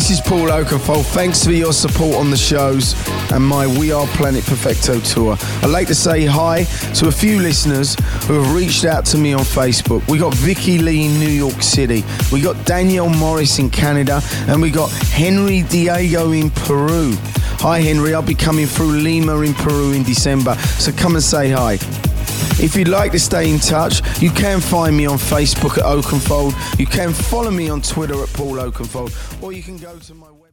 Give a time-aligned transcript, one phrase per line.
[0.00, 1.04] this is Paul Oakenfold.
[1.04, 2.94] Thanks for your support on the shows
[3.32, 5.36] and my We Are Planet Perfecto tour.
[5.62, 9.34] I'd like to say hi to a few listeners who have reached out to me
[9.34, 10.08] on Facebook.
[10.08, 12.02] We got Vicky Lee in New York City,
[12.32, 17.12] we got Danielle Morris in Canada, and we got Henry Diego in Peru.
[17.60, 21.50] Hi Henry, I'll be coming through Lima in Peru in December, so come and say
[21.50, 21.76] hi.
[22.62, 26.52] If you'd like to stay in touch, you can find me on Facebook at Oakenfold.
[26.78, 30.26] You can follow me on Twitter at Paul Oakenfold, or you can go to my
[30.26, 30.49] website.